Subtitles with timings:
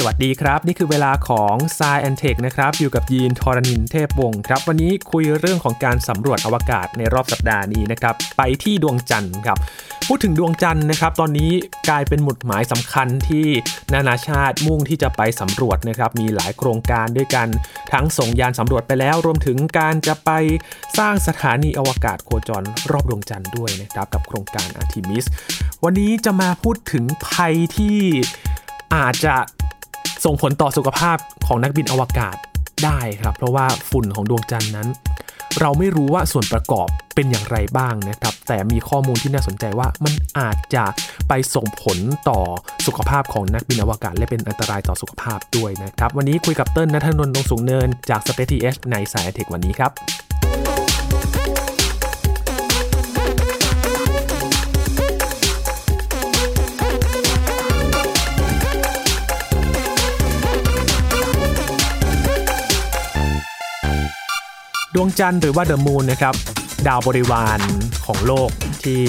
[0.00, 9.58] สวัสดีครับ นี่คือเวลาของ s ซแอนเทคนะครับ อยู่กับยีนทอรณินเทพวงศ์ครับ วันนี้คุยเรื่องของการสำรวจอวกาศในรอบสัปดาห์นี้นะครับ ไปที่ดวงจันทร์ครับ
[10.06, 11.50] พูดถึงดวงจันทร์นะครับ ตอนนี้
[11.88, 13.46] กลายเป็นหมุดหมายสำคัญที่
[13.92, 17.48] นานาชาติมุ่งที่จะไปสำรวจนะครับ มีหลายโครงการด้วยกัน
[17.92, 20.30] ทั้งส่งยานสำรวจไปแล้ว รวมถึงการจะไป
[20.98, 25.24] สร้างสถานีอวกาศโคจรรอบดวงจันทร์ด้วยนะครับ กับโครงการอาร์ทิมิส
[25.84, 27.98] วันนี้จะมาพูดถึงภัยที่
[28.96, 29.34] อาจจะ
[30.24, 32.36] ส่งผลต่อสุขภาพของนักบินอวกาศ
[32.84, 34.88] ได้ครับ เพราะว่าฝุ่นของดวงจันทร์นั้น
[35.60, 40.84] เราไม่รู้ว่าส่วนประกอบเป็นอย่างไรบ้างนะครับ แต่มีข้อมูลที่น่าสนใจว่ามันอาจจะ
[41.28, 42.40] ไปส่งผลต่อ
[42.86, 49.92] สุขภาพของนักบินอวกาศ และเป็นอันตรายต่อสุขภาพด้วยนะครับ วันนี้คุยกับเติ้ลนัทนนท์รงสูงเนินจาก Space TH ในสายเทควันนี้ครับ
[65.00, 66.34] ดวงจันทร์หรือว่าเดอะมูนนะครับ
[66.86, 67.60] ดาวบริวาร
[68.06, 68.50] ของโลก
[68.84, 69.00] ที่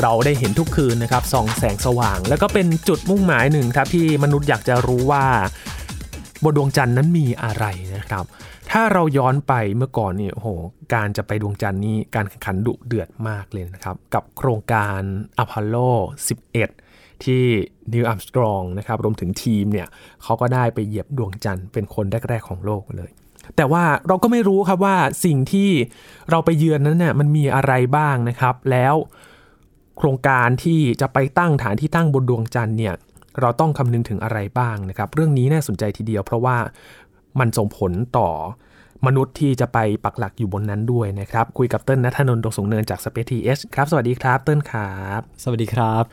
[0.00, 5.24] เราได้เห็นทุกคืนนะครับส่องแสงสว่าง แล้วก็เป็นจุดมุ่งหมายหนึ่งครับที่มนุษย์อยากจะรู้ว่า
[6.44, 7.64] บนดวงจันทร์นั้นมีอะไร
[7.96, 8.24] นะครับ
[8.70, 10.48] ถ้าเราย้อนไปเมื่อก่อนนี่โอ้โห
[10.94, 15.00] การจะไปดวงจันทร์นี่การแข่งขันดุเดือดมากเลยนะครับ กับโครงการ
[15.38, 15.76] อพอลโล
[16.68, 17.42] 11 ที่
[17.92, 19.88] นิวอัมสตรองนะครับ รวมถึงทีมเนี่ย
[20.22, 23.12] เขาก็ได้ไปเหยียบดวงจันทร์เป็นคนแรก ๆ ของโลกเลย
[23.56, 25.70] แต่ว่าเราก็ไม่รู้ครับว่าสิ่งที่
[26.30, 28.94] เราไปเยือนนั้นเนี่ยมันมีอะไรบ้างนะครับ แล้ว
[29.98, 32.94] โครงการที่จะไปตั้งฐานที่ตั้งบนดวงจันทร์เนี่ย
[33.40, 36.56] เราต้องคำนึงถึงอะไรบ้างนะครับ เรื่องนี้น่าสนใจทีเดียว เพราะว่า
[37.38, 38.28] มันส่งผลต่อ
[39.06, 46.04] มนุษย์ที่จะไปปักหลักอยู่บนนั้นด้วยนะครับ คุยกับเติ้ลนัทนนท์ตรงสูงเนินจาก Space TH ครับ สวัสดีครับ เติ้ลครับ สวัสดีครับ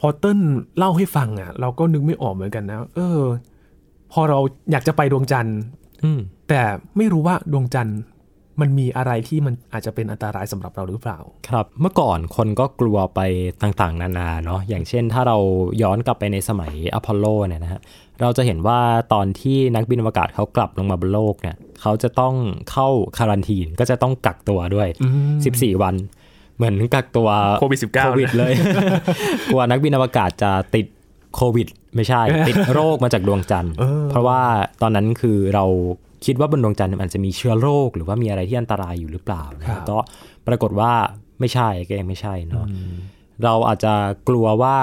[0.00, 0.40] พอเติ้ล
[0.78, 3.22] เล่าให้ฟังอะ เราก็นึกไม่ออกเหมือนกันนะ เออ
[4.12, 4.38] พอเรา
[4.70, 5.58] อยากจะไปดวงจันทร์
[6.04, 6.20] อืม
[6.50, 6.62] แต่
[6.96, 8.00] ไม่รู้ว่าดวงจันทร์
[8.60, 13.20] มันมีอะไรที่มันอาจจะเป็นอันตรายสำหรับเราหรือเปล่า ครับ เมื่อก่อนคนก็กลัวไป
[13.62, 15.36] ต่างๆ นานาเนาะ อย่างเช่นถ้าเรา
[15.82, 17.80] ย้อนกลับไปในสมัยอพอลโลเนี่ยนะฮะ
[18.20, 18.80] เราจะเห็นว่า
[19.12, 22.34] ตอนที่นักบินอวกาศเขากลับลงมาบนโลกเนี่ย เขาจะต้อง
[22.70, 22.88] เข้า
[23.18, 24.88] คารันทีน ก็จะต้องกักตัวด้วย
[25.34, 25.94] 14 วัน
[26.56, 27.28] เหมือนกักตัว
[27.60, 28.52] โควิด 19 โควิดเลย
[29.50, 30.86] กลัวนักบินอวกาศจะติด
[31.36, 33.74] โควิด ไม่ใช่ ติดโรคมาจากดวงจันทร์
[34.10, 34.40] เพราะว่า
[34.82, 35.64] ตอนนั้นคือเรา
[36.24, 39.98] คิดว่าบนดวงจันทร์มันจะมีเชื้อโรค หรือว่ามีอะไรที่อันตรายอยู่หรือเปล่านะครัฮะบก็
[40.46, 40.92] ปรากฏว่า
[41.40, 42.66] ไม่ใช่ก็ยังไม่ใช่เนาะ
[43.44, 43.94] เราอาจจะ
[44.28, 44.76] กลัวว่า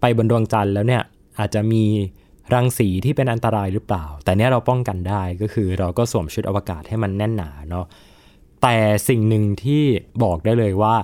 [0.00, 1.02] ไปบนดวงจันทร์แล้วเนี่ย
[1.38, 1.84] อาจจะมี
[2.54, 7.86] รังสีที่เป็นอันตรายหรือเปล่า แต่เนี้ยเราป้องกันได้ก็คือเราก็สวมชุดอวกาศให้มันแน่นหนาเนาะ
[8.62, 8.76] แต่
[9.08, 9.82] สิ่งหนึ่งที่
[10.22, 10.94] บอกได้เลยว่า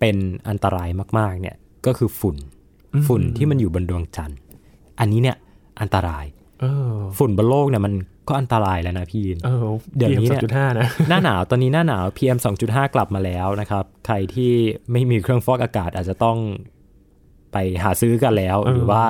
[0.00, 0.16] เป็น
[0.48, 1.56] อันตรายมากๆเนี่ย
[1.86, 2.36] ก็คือฝุ่น
[3.06, 4.38] ฝุ่นที่มันอยู่บนดวงจันทร์
[5.00, 5.36] อันนี้เนี่ย
[5.80, 6.33] อันตรายเออ
[7.18, 7.94] ฝุ่นบนโลกเนี่ยมัน
[8.28, 9.58] ก็อันตรายแล้วนะพี่ยินเออ
[9.96, 14.52] เดี๋ยวนี้เนี่ยจุดห้านะหน้าหนาวตอนนี้หน้าหนาว PM 2.5 กลับมาแล้วนะครับ ใครที่
[14.92, 16.38] ไม่มีเครื่องฟอกอากาศอาจจะต้อง
[17.52, 19.02] ไปหาซื้อกันแล้วเออหรือว่า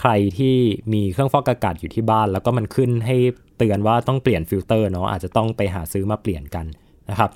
[0.00, 0.56] ใครที่
[0.92, 3.16] มีเครื่องฟอกอากาศอยู่ที่บ้าน แล้วก็มันขึ้นให้
[3.58, 6.66] เตือนว่าต้องเปลี่ยนฟิลเตอร์เนาะอาจจะต้องไปหาซื้อมาเปลี่ยนกัน
[7.10, 7.30] นะครับ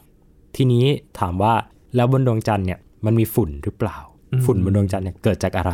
[0.56, 0.84] ทีนี้
[1.20, 1.54] ถามว่า
[1.97, 3.98] แล้วบนดวงจันทร์เนี่ยมันมีฝุ่นหรือเปล่า
[4.47, 5.72] ฝุ่นบนดวงจันทร์เนี่ยเกิดจากอะไร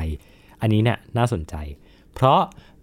[0.61, 1.55] อันนี้เนี่ยน่าสนใจ
[2.15, 2.41] เพราะ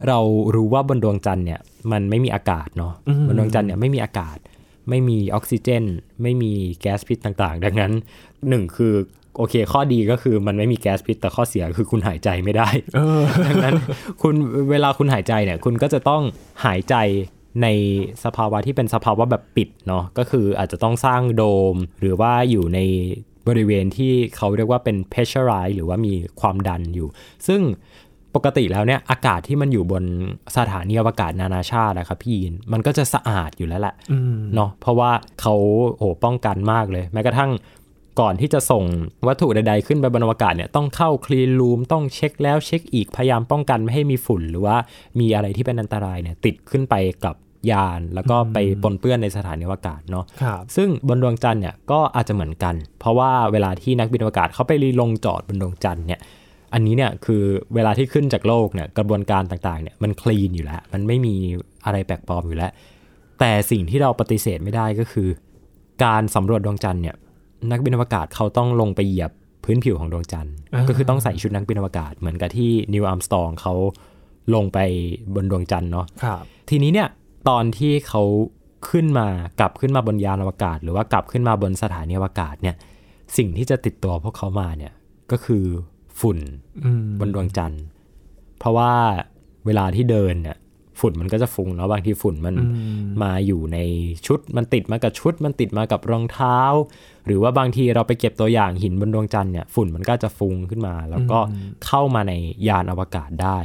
[0.07, 0.19] เรา
[0.55, 1.59] รู้ว่าบนดวงจันทร์เนี่ย
[1.91, 2.93] มันไม่มีอากาศเนาะ
[3.27, 4.37] บนดวงจันทร์เนี่ยไม่มีอากาศ
[4.89, 5.83] ไม่มีออกซิเจน
[6.21, 6.51] ไม่มี
[6.81, 7.91] แก๊สพิษต่างๆ ดังนั้น
[8.49, 8.93] หนึ่งคือ
[9.37, 12.69] โอเค ข้อดีก็คือมันไม่มีแก๊สพิษแต่ข้อเสียคือคุณหายใจไม่ได้
[13.47, 13.75] ดังนั้น
[14.21, 14.35] คุณ
[14.69, 16.21] เวลาคุณหายใจเนี่ยคุณก็จะต้อง
[16.65, 16.95] หายใจ
[17.63, 17.67] ใน
[18.23, 22.79] สภาวะที่เป็นสภาวะแบบปิดเนาะก็คืออาจจะต้องสร้างโดม หรือว่าอยู่ใน
[23.47, 27.07] บริเวณที่เขาเรียกว่าเป็น pressurize หรือว่ามีความดันอยู่
[27.47, 27.61] ซึ่ง
[28.37, 30.03] ปกติแล้วเนี่ยอากาศที่มันอยู่บน
[30.57, 33.95] สถานีอวกาศนานาชาตินะครับพี่ยินมันก็จะสะอาดอยู่แล้วแหละ
[34.55, 35.11] เนาะเพราะว่า
[35.41, 35.55] เขา
[35.97, 37.51] โอ้ป้องกันมากเลย แม้กระทั่ง
[38.19, 38.83] ก่อนที่จะส่ง
[39.27, 44.75] วัตถุใดๆขึ้นไปบนอวกาศเนี่ยต้องเข้าคลีนรูมต้องเช็คแล้วเช็คอีกพยายามป้องกันไม่ให้มีฝุ่น หรือว่า
[45.19, 46.95] มีอะไรที่เป็นอันตรายเนี่ยติดขึ้นไป
[47.25, 47.35] กับ
[47.71, 56.19] ยานแล้วก็ไปปนเปื้อนในสถานีอวกาศเนาะครับซึ่งบนดวงจันทร์เนี่ยก็อาจจะเหมือนกัน เพราะว่าเวลาที่นักบินอวกาศเขาไปลงจอดบนดวงจันทร์เนี่ย
[56.73, 57.43] อันนี้เนี่ยคือ
[57.75, 61.35] เวลาที่ขึ้นจากโลกเนี่ยกระบวนการต่างๆเนี่ยมันคลีนอยู่แล้ว มันไม่มี
[61.85, 62.71] อะไรแปลกปลอมอยู่แล้ว
[63.39, 65.27] แต่สิ่งที่เราปฏิเสธไม่ได้ก็คือ
[66.03, 67.15] การสำรวจดวงจันทร์เนี่ย
[67.71, 69.31] นักบินอวกาศเขาต้องลงไปเหยียบ
[69.63, 73.73] พื้นผิวของดวงจันทร์อ่าก็คือต้องใส่ชุดนักบินอวกาศเหมือนกับที่นิวอัมสตองเขา
[74.55, 74.79] ลงไป
[75.35, 77.07] บนดวงจันทร์เนาะครับทีนี้เนี่ย
[77.49, 78.23] ตอนที่เขา
[78.89, 79.27] ขึ้นมา
[79.59, 82.75] กลับขึ้นมาบนยานอวกาศ หรือว่ากลับขึ้นมาบนสถานีอวกาศเนี่ย
[83.37, 84.93] สิ่งที่จะติดตัวพวกเขามาเนี่ย
[85.31, 85.65] ก็คือ
[86.21, 86.39] ฝุ่น
[86.85, 87.83] อืมบนดวงจันทร์
[88.59, 88.93] เพราะว่า
[89.65, 90.57] เวลาที่เดินเนี่ย
[90.99, 92.55] ฝุ่นมันก็จะฟุ้งเนาะบางทีฝุ่นมัน
[93.23, 93.77] มาอยู่ใน
[94.27, 96.59] ชุดมันติดมากับชุด มันติดมากับรองเท้า
[97.25, 101.39] หรือว่าบางทีเราไปเก็บตัวอย่างหินบนดวงจันทร์เนี่ยฝุ่นมันก็จะฟุ้งขึ้นมา แล้วก็
[101.85, 102.33] เข้ามาใน
[102.67, 103.59] ยานอวกาศได้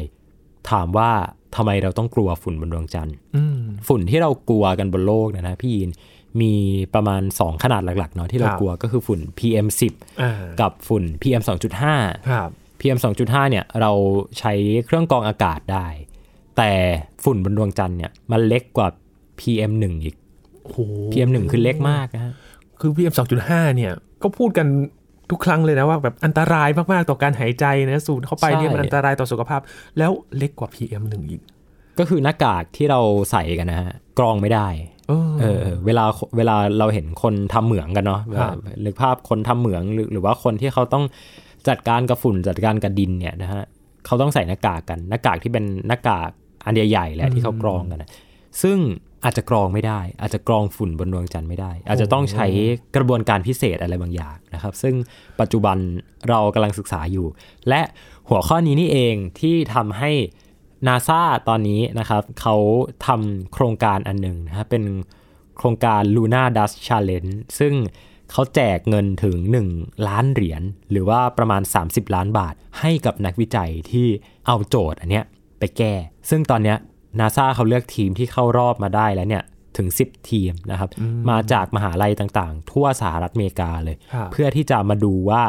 [0.70, 1.10] ถามว่า
[1.56, 5.90] ทำไมเราต้องกลัวฝุ่นบนดวงจันทร์อืมฝุ่นที่เรากลัวกันบนโลกเนยนะพี่ยิน
[6.40, 6.52] มี
[6.94, 9.66] ประมาณ 2 ขนาดหลักๆเนาะที่เราครับกลัวก็คือฝุ่น PM
[10.22, 11.42] อ่า10 กับฝุ่น PM
[11.84, 12.48] 2.5ครับ
[12.80, 13.92] PM 2.5เนี่ยเรา
[14.38, 14.52] ใช้
[14.86, 15.86] เครื่องกรองอากาศได้
[16.56, 16.70] แต่
[17.24, 18.88] ฝุ่นบนดวงจันทร์เนี่ยมันเล็กกว่า
[19.40, 20.16] PM 1 อีก
[20.62, 20.78] โอ้โห
[21.12, 22.32] PM 1 คือเล็กมากนะฮะ
[22.80, 23.14] คือ PM
[23.44, 23.92] 2.5เนี่ย
[24.22, 24.66] ก็พูดกัน
[25.30, 29.60] ทุกครั้งเลยนะว่าแบบอันตรายมากๆต่อการหายใจนะสูดเข้าไปเนี่ยมันอันตรายต่อสุขภาพ
[29.98, 31.42] แล้วเล็กกว่า PM 1 อีก
[31.98, 33.00] ก็คือหน้ากากที่เรา
[33.30, 34.68] ใส่กันนะฮะกรองไม่ได้
[35.12, 36.04] เออเออเออเวลา
[36.36, 41.04] เวลาเราเห็นคนทำเหมืองกันเนาะครับหรือภาพคนทำเหมืองหรือหรือว่าคนที่เขาต้อง
[41.68, 43.62] จัดการกับฝุ่นจัดการกับดินเนี่ยนะฮะ
[44.06, 46.30] เขาต้องใส่หน้ากากกันหน้ากากที่เป็นหน้ากาก
[46.64, 48.10] อันใหญ่ๆแหละที่เขากรองกันนะ
[48.62, 48.78] ซึ่ง
[49.24, 52.46] อาจจะกรองไม่ได้ อาจจะกรองฝุ่นบนดวงจันทร์ไม่ได้ อาจจะต้องใช้
[52.96, 54.94] กระบวนการพิเศษอะไรบางอย่างนะครับ ซึ่ง
[55.40, 55.76] ปัจจุบัน
[56.28, 57.26] เรากำลังศึกษาอยู่
[57.68, 57.80] และ
[58.28, 60.10] หัวข้อนี้นี่เองที่ทำให้
[60.86, 62.56] นาซาตอนนี้นะครับเขา
[63.06, 64.84] ทำโครงการอันหนึ่งนะฮะเป็น
[65.56, 67.74] โครงการ Luna Dust Challenge ซึ่ง
[68.30, 69.36] เขาแจกเงินถึง
[69.72, 74.06] 1 ล้านเหรียญหรือว่าประมาณ 30 ล้านบาทให้กับนักวิจัยที่
[74.46, 75.24] เอาโจทย์อันเนี้ย
[75.58, 75.94] ไปแก้
[76.30, 76.76] ซึ่งตอนเนี้ย
[77.20, 79.44] นาซาเขาเลือกทีมที่เข้ารอบมาได้แล้วเนี่ย
[79.76, 80.90] ถึง 10 ทีมนะครับ
[81.30, 85.42] มาจากมหาลัยต่างๆ ทั่วสหรัฐอเมริกาเลยครับเพื่อที่จะมาดูว่า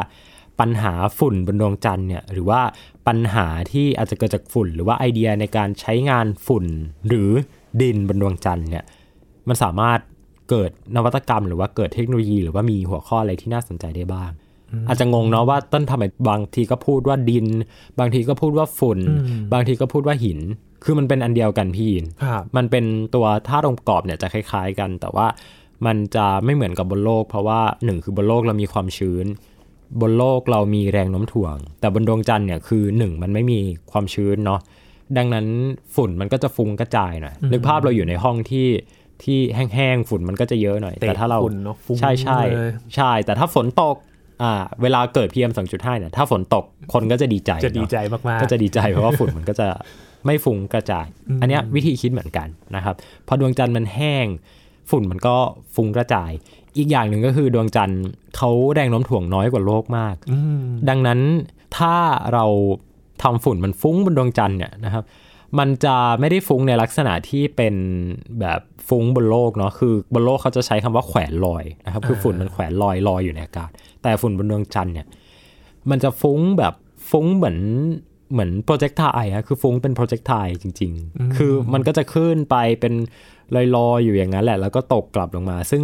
[0.60, 2.60] ปัญหาฝุ่นบนดวงจันทร์เนี่ยหรือว่า
[3.06, 6.64] ปัญหาที่อาจจะเกิดจากฝุ่น หรือว่าไอเดียในการใช้งานฝุ่น
[7.08, 7.30] หรือ
[7.80, 8.84] ดินบนดวงจันทร์เนี่ย
[9.48, 10.00] มันสามารถ
[10.50, 14.30] เกิดนวัตกรรม หรือว่าเกิดเทคโนโลยี หรือว่ามีหัวข้ออะไรที่น่าสนใจได้บ้าง
[14.88, 17.46] อาจจะงงเนาะว่าต้นทำไมบางทีก็พูดว่าดิน
[17.98, 18.98] บางทีก็พูดว่าฝุ่น
[19.52, 20.40] บางทีก็พูดว่าหิน
[20.84, 22.84] คือมันเป็นอันเดียวกันพี่ยินครับมันเป็น
[23.14, 25.26] ตัวธาตุองค์ประกอบเนี่ยจะคล้าย ๆ กัน แต่ว่า
[25.86, 29.26] มันจะไม่เหมือนกับบนโลก เพราะว่าหนึ่งคือบนโลกเรามีความชื้น
[30.00, 33.58] บนโลกเรามีแรงโน้มถ่วง แต่บนดวงจันทร์เนี่ยคือหนึ่งมันไม่มี
[33.90, 34.60] ความชื้นเนาะ
[35.16, 35.46] ดังนั้น
[35.94, 38.68] ฝุ่นมันก็จะฟุ้งกระจายหน่อยนึกภาพเราอยู่ในห้องที่
[39.22, 43.96] ที่แห้งๆฝุ่นมันก็จะเยอะหน่อยเตะแต่ถ้าเราฝุ่นเนอะฟุ้งใช่ใช่เลยใช่ แต่ถ้าฝนตก
[44.42, 44.52] อ่า
[44.82, 49.66] เวลาเกิด PM 2.5เนี่ยถ้าฝนตกคนก็จะดีใจจะดีเนอใจมากๆก็จะดีใจเพราะว่าฝุ่นมันก็จะ
[50.26, 51.06] ไม่ฟุ้งกระจาย
[51.40, 52.94] อันเนี้ยวิธีคิดเหมือนกันนะครับ
[53.28, 54.26] พอดวงจันทร์มันแห้ง
[54.90, 55.36] ฝุ่นมันก็
[55.74, 56.30] ฟุ้งกระจาย
[56.76, 58.02] อีกอย่างหนึ่งก็คือดวงจันทร์
[58.36, 61.20] เขาแรงโน้มถ่วงน้อยกว่าโลกมากอืมดังนั้น
[61.78, 61.96] ถ้า
[62.32, 62.44] เรา
[63.22, 65.04] ทำฝุ่นมันฟุ้งบนดวงจันทร์เนี่ยนะครับ
[65.58, 67.74] มันจะไม่ได้ฟุ้งในลักษณะที่เป็น
[68.40, 73.70] แบบฟุ้งบนโลกเนาะคือบนโลกเขาจะใช้คำว่าแขวนลอยนะครับคือฝุ่นมันแขวนลอยลอยอยู่ในอากาศ
[74.02, 75.06] แต่ฝุ่นบนดวงจันทร์เนี่ย
[75.90, 76.74] มันจะฟุ้งแบบ
[77.10, 77.58] ฟุ้งเหมือน
[78.32, 82.94] เหมือน projectile อะคือฟุ้งเป็น projectile จริง ๆ คือมันก็จะขึ้นไปเป็น
[83.76, 85.82] ลอยๆอยู่อย่างนั้นแหละ แล้วก็ตกกลับลงมา ซึ่ง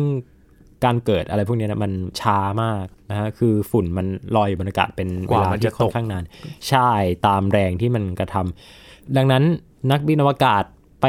[0.85, 4.07] การเกิดอะไรพวกเนี้ยนะมันช้ามากนะฮะคือฝุ่นมัน
[4.37, 6.25] ลอยอยู่บนอากาศเป็นเวลาที่ค่อนข้างนาน
[6.69, 6.91] ใช่
[7.27, 9.45] ตามแรงที่มันกระทำดังนั้น
[9.91, 10.65] นักบินอวกาศ
[11.03, 11.07] ไป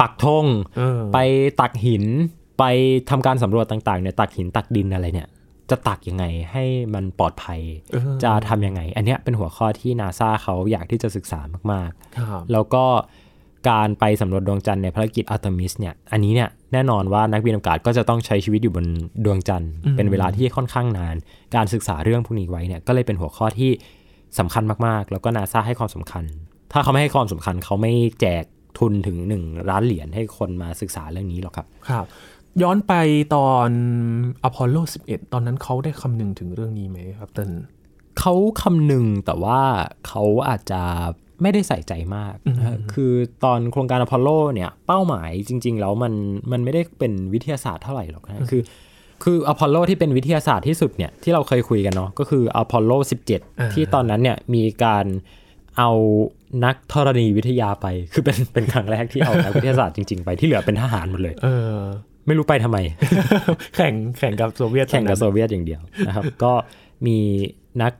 [0.00, 0.44] ปักธง
[0.76, 1.18] เออไป
[1.60, 2.04] ตักหิน
[2.58, 2.64] ไป
[3.10, 5.28] ทำการสำรวจต่างๆเนี่ยตักหินตักดินอะไรเนี่ย
[5.70, 7.60] จะตักยังไงให้มันปลอดภัย
[7.92, 11.40] เออจะทำยังไง อันเนี้ยเป็นหัวข้อที่นาซาเขาอยากที่จะศึกษา
[11.72, 12.84] มากครับๆแล้วก็
[13.68, 18.86] การไปสำรวจดวงจันทร์ในภารกิจอัลตมิสเนี่ยอันนี้เนี่ยแน่นอนว่านักบินอวกาศก็จะต้องใช้ชีวิตอยู่บน
[19.24, 21.16] ดวงจันทร์ เป็นเวลาที่ค่อนข้างนาน
[21.54, 23.70] การศึกษาเรื่องพวกนี้ไว้เนี่ยก็เลยเป็นหัวข้อที่
[24.38, 26.24] สำคัญมากๆ แล้วก็นาซาให้ความสำคัญ
[26.72, 28.44] ถ้าเขาไม่ให้ความสำคัญเขาไม่แจก
[28.78, 32.06] ทุนถึง1ล้านเหรียญให้คนมาศึกษาเรื่องนี้หรอกครับครับ
[32.62, 32.94] ย้อนไป
[33.34, 33.68] ตอน
[34.44, 34.76] อพอลโล
[35.06, 37.50] 11 ตอนนั้นเขาได้คำนึงถึงเรื่องนี้ไหมครับเติ้ล
[38.18, 39.60] เขาคำนึงแต่ว่า
[40.06, 40.82] เขาอาจจะ
[41.42, 43.12] ไม่ได้ใส่ใจมากนะฮะคือ
[43.44, 46.12] ตอนโครงการอพอลโลเนี่ย เป้าหมายจริง ๆ แล้วมัน
[46.52, 48.62] มันไม่ได้เป็นวิทยาศาสตร์เท่าไหร่หรอกนะ คือ
[49.24, 52.92] คืออพอลโลที่เป็นวิทยาศาสตร์ที่สุดเนี่ยที่เราเคยคุยกันเนาะก็คืออพอลโล
[53.34, 55.06] 17 ที่ตอนนั้นเนี่ยมีการ
[55.78, 55.90] เอา
[56.64, 61.78] นักธรณีวิทยาไป คือเป็นเป็นครั้งแรกที่เอานักวิทยาศาสตร์จริง ๆ ไปที่เหลือเป็นทหารหมดเลยเออ
[62.26, 62.78] ไม่รู้ไปทำไม
[63.76, 66.52] แข่งแข่งกับโซเวียตแข่งกับตโซอนนั้นเวียตอย่างเดียวนะครับ ก็
[67.06, 67.18] มี
[67.82, 67.92] นัก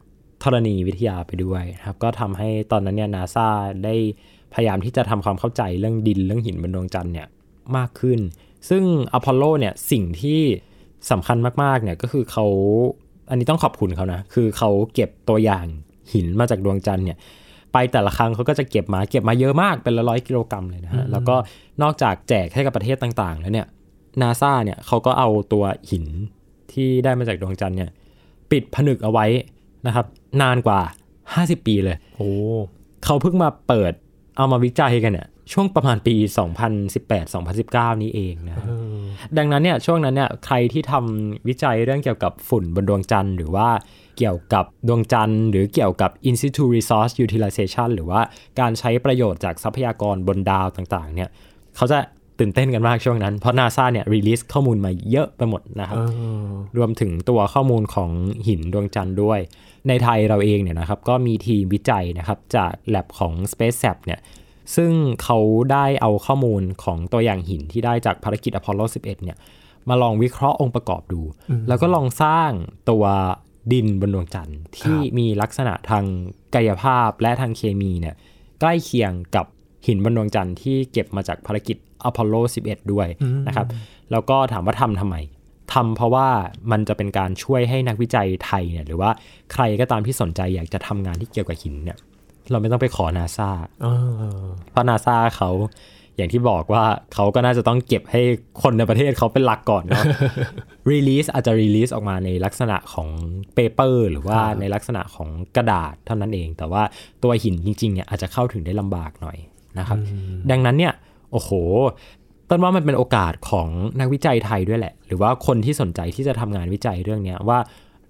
[0.42, 3.48] ธรณีวิทยาไปด้วยนะครับก็ทำให้ตอนนั้นเนี่ยนาซา
[3.84, 3.94] ได้
[4.54, 7.28] พยายามที่จะทำความเข้าใจเรื่องดินเรื่องหินบนดวงจันทร์เนี่ย
[7.76, 8.20] มากขึ้น
[8.68, 10.40] ซึ่งอพอลโลเนี่ยสิ่งที่
[11.10, 12.46] สำคัญมากๆเนี่ยก็คือเขา
[13.30, 15.64] อันนี้ต้องขอบคุณเขานะ คือเขาเก็บตัวอย่าง
[16.12, 17.18] หินมาจากดวงจันทร์เนี่ย
[17.72, 21.36] ไปแต่ละครั้งเขาก็จะเก็บมาเก็บมาเยอะมากเป็นละร้อยกิโลกรัมเลยนะฮะแล้วก็
[21.82, 23.66] นอกจากแจกให้กับประเทศต่างๆ แล้วเนี่ย
[24.20, 26.06] นาซาเนี่ยเขาก็เอาตัวหิน
[26.72, 27.90] ที่ได้มาจากดวงจันทร์เนี่ย
[28.50, 29.26] ปิดผนึกเอาไว้
[29.86, 30.06] นะครับ
[30.40, 30.80] นานกว่า
[31.24, 32.30] 50 ปีเลย โอ้
[33.04, 33.92] เขาเพิ่งมาเปิด
[34.36, 36.14] เอามาวิจัยกันเนี่ยช่วงประมาณปี
[37.08, 38.56] 2018-2019 นี้เองนะ
[39.36, 43.68] ดังนั้นเนี่ยช่วงนั้นเนี่ยใครที่ทำวิจัยเรื่องเกี่ยวกับฝุ่นบนดวงจันทร์หรือว่า
[44.18, 48.20] เกี่ยวกับดวงจันทร์ หรือเกี่ยวกับ in situ resource utilization หรือว่า
[48.60, 51.28] การใช้ประโยชน์จากทรัพยากรบนดาวต่างๆ เนี่ย
[51.76, 51.98] เขาจะ
[52.38, 55.98] ตื่นเต้นกันมากช่วงนั้น เพราะนาซาเนี่ยรีลิสข้อมูลมาเยอะไปหมดนะครับ
[56.76, 58.10] รวมถึงตัวข้อมูลของ
[58.46, 59.40] หินดวงจันทร์ด้วย
[59.88, 64.20] ในไทยเราเองเนี่ยนะครับ ก็มีทีมวิจัยนะครับ จาก lab ของ Space s a p เนี่ย
[64.76, 65.38] ซึ่งเขา
[65.72, 69.36] ได้เอาข้อมูลของตัวอย่างหินที่ได้จากภารกิจอพอลโล 11 เนี่ย
[69.88, 71.20] มาลองวิเคราะห์องค์ประกอบดู
[71.68, 72.50] แล้วก็ลองสร้าง
[72.90, 73.04] ตัว
[73.72, 76.04] ดินบนดวงจันทร์ที่มีลักษณะทาง
[76.54, 78.14] กายภาพและทางเคมีเนี่ย
[78.60, 79.46] ใกล้เคียงกับ
[79.86, 82.34] หินบนดวงจันทร์ที่เก็บมาจากภารกิจ อพอลโล
[82.66, 83.08] 11 ด้วย
[83.46, 83.66] นะครับ
[84.10, 85.16] แล้วก็ถามว่าทำทำไม
[85.72, 86.28] ทำเพราะว่า
[86.70, 89.10] มันจะเป็นการช่วยให้นักวิจัยไทยเนี่ยหรือว่า
[89.52, 91.98] ใครก็ตามที่สนใจอยากจะทำงานที่เกี่ยวกับหินเนี่ย
[92.50, 93.50] เราไม่ต้องไปขอนาซา
[94.70, 95.50] เพราะนาซาเขา
[96.16, 98.20] อย่างที่บอกว่าเขาก็น่าจะต้องเก็บให้
[98.62, 100.04] คนในประเทศเขาเป็นหลักก่อนเนาะ
[100.90, 103.08] รีลีสอาจจะรีลีสออกมาในลักษณะของ
[103.54, 106.82] เปเปอร์หรือว่าในลักษณะของกระดาษเท่านั้นเอง แต่ว่า
[107.22, 109.38] ตัวหินจริงๆเนี่ยอาจจะเข้าถึงได้ลำบากหน่อย
[109.78, 109.98] นะครับ
[110.50, 110.92] ดังนั้นเนี่ย
[111.32, 111.50] โอ้โห
[112.48, 113.68] ต้นว่ามันเป็นโอกาสของ
[114.00, 117.58] นักวิจัยไทยด้วยแหละ หรือว่าคนที่สนใจที่จะทำงานวิจัยเรื่องนี้ว่า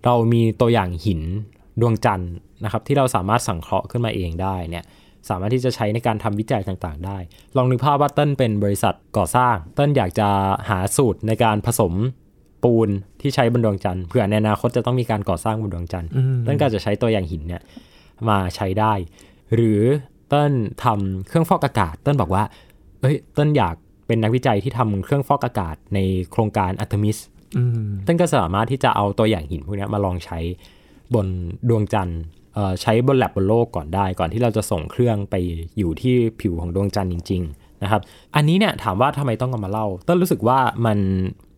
[0.04, 1.20] เรามีตัวอย่างหิน
[1.80, 2.32] ดวงจันทร์
[2.64, 4.84] นะครับที่เราสามารถสังเคราะห์ขึ้นมาเองได้เนี่ย
[5.28, 7.18] สามารถที่จะใช้ในการทำวิจัยต่างๆ ได้
[7.56, 10.28] ลองนึกภาพว่าเต้นเป็นบริษัทก่อสร้าง เต้นอยากจะ
[10.68, 11.92] หาสูตรในการผสม
[12.64, 12.88] ปูน
[13.20, 16.10] ที่ใช้บนดวงจันทร์เผื่อในอนาคตจะต้องมีการก่อสร้างบนดวงจันทร์
[16.44, 17.62] เต้นก็จะใช้ตัวอย่างหินเนี่ย
[18.28, 18.92] มาใช้ได้
[19.54, 19.80] หรือ
[20.28, 20.52] เต้น
[20.84, 22.44] ทำเครื่องฟอกอากาศ เต้นบอกว่า
[23.02, 25.98] เอ้ยเต้นอยากเป็นนักวิจัยที่ทำเครื่องฟอกอากาศใน
[26.30, 27.16] โครงการอาร์เตมิส
[28.04, 30.38] เติ้ลก็สามารถที่จะเอาตัวอย่างหินพวกนี้มาลองใช้
[31.14, 31.26] บน
[31.68, 32.20] ดวงจันทร์
[32.82, 35.34] ใช้บนแล็บบนโลกก่อนได้ ก่อนที่เราจะส่งเครื่องไป
[35.78, 38.00] อยู่ที่ผิวของดวงจันทร์จริง ๆ นะครับ
[38.34, 40.98] อันนี้เนี่ยถามว่าทำไมต้องเอามาเล่า เติ้ลรู้สึกว่ามัน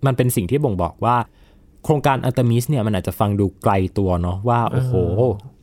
[0.06, 1.16] มันเป็นสิ่งที่บ่งบอกว่า
[1.84, 4.94] โครงการอาร์เตมิสเนี่ยมันอาจจะฟังดูไกลตัวเนาะว่า โอ้โห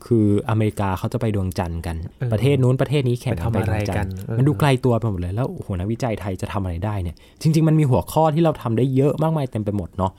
[0.06, 1.96] คืออเมริกาเขาจะไปดวงจันทร์กัน
[2.32, 10.12] ประเทศนู้นประเทศนี้แข่งกันไปดวงจันทร์มันดูไกลตัวไปหมดเลย แล้วโอ้โหนักวิจัยไทยจะทำอะไรได้เนี่ย จริง ๆ มันมีหัวข้อที่เราทำได้เยอะมากมายเต็มไปหมดเนาะ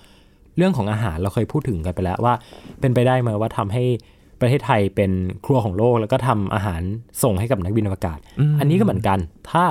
[0.57, 2.35] เรื่องของอาหารเราเคยพูดถึงกันไปแล้วว่า
[2.81, 3.85] เป็นไปได้ไหมว่าทำให้
[4.41, 5.11] ประเทศไทยเป็น
[5.45, 6.83] ครัวของโลก แล้วก็ทำอาหาร
[7.23, 8.19] ส่งให้กับนักบินอวกาศ
[8.61, 9.19] อันนี้ก็เหมือนกัน
[9.51, 9.65] ถ้า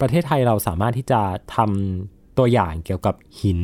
[0.00, 1.20] ประเทศไทยเราสามารถที่จะ
[1.56, 3.60] ทำ ตัวอย่างเกี่ยวกับหิน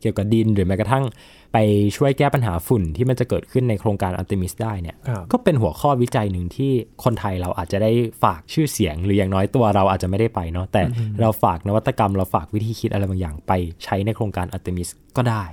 [0.00, 1.04] เกี่ยวกับดินหรือแม้กระทั่ง
[1.52, 1.58] ไป
[1.96, 4.96] ช่วยแก้ปัญหาฝุ่นที่มันจะเกิดขึ้นในโครงการอัลติมิสได้เนี่ย
[5.32, 6.70] ก็เป็นหัวข้อวิจัยหนึ่งที่
[7.04, 7.92] คนไทยเราอาจจะได้
[8.22, 10.82] ฝากชื่อเสียง หรืออย่างน้อยตัวเราอาจจะไม่ได้ไปเนาะแต่
[11.20, 13.52] เราฝากนวัตกรรม เราฝากวิธีคิดอะไรบางอย่างไป
[13.84, 15.44] ใช้ในโครงการอาร์เตมิสก็ได้